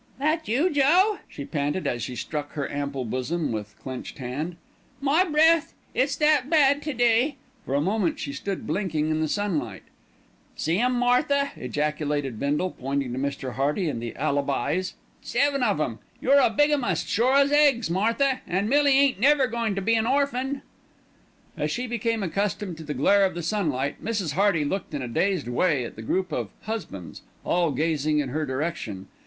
"That 0.17 0.47
you, 0.47 0.71
Joe?" 0.71 1.19
she 1.29 1.45
panted 1.45 1.85
as 1.85 2.01
she 2.01 2.15
struck 2.15 2.53
her 2.53 2.67
ample 2.71 3.05
bosom 3.05 3.51
with 3.51 3.77
clenched 3.79 4.17
hand. 4.17 4.55
"My 4.99 5.23
breath! 5.23 5.75
it's 5.93 6.15
that 6.15 6.49
bad 6.49 6.81
to 6.81 6.93
day." 6.95 7.35
For 7.67 7.75
a 7.75 7.81
moment 7.81 8.17
she 8.17 8.33
stood 8.33 8.65
blinking 8.65 9.11
in 9.11 9.19
the 9.21 9.27
sunlight. 9.27 9.83
"See 10.55 10.79
'em, 10.79 10.95
Martha?" 10.95 11.51
ejaculated 11.55 12.39
Bindle, 12.39 12.71
pointing 12.71 13.13
to 13.13 13.19
Mr. 13.19 13.53
Hearty 13.53 13.87
and 13.87 14.01
the 14.01 14.15
"alibis." 14.15 14.95
"Seven 15.21 15.61
of 15.61 15.79
'em. 15.79 15.99
You're 16.19 16.39
a 16.39 16.49
bigamist, 16.49 17.07
sure 17.07 17.35
as 17.35 17.51
eggs, 17.51 17.91
Martha, 17.91 18.41
an' 18.47 18.67
Millie 18.67 18.97
ain't 18.97 19.19
never 19.19 19.45
goin' 19.45 19.75
to 19.75 19.81
be 19.83 19.93
an 19.93 20.07
orphan." 20.07 20.63
As 21.55 21.69
she 21.69 21.85
became 21.85 22.23
accustomed 22.23 22.75
to 22.77 22.83
the 22.83 22.95
glare 22.95 23.23
of 23.23 23.35
the 23.35 23.43
sunlight, 23.43 24.03
Mrs. 24.03 24.31
Hearty 24.31 24.65
looked 24.65 24.95
in 24.95 25.03
a 25.03 25.07
dazed 25.07 25.47
way 25.47 25.85
at 25.85 25.95
the 25.95 26.01
group 26.01 26.31
of 26.31 26.49
"husbands," 26.63 27.21
all 27.43 27.69
gazing 27.69 28.17
in 28.17 28.29
her 28.29 28.47
direction. 28.47 29.05